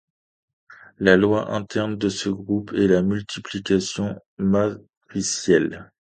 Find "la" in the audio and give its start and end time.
0.97-1.15, 2.87-3.03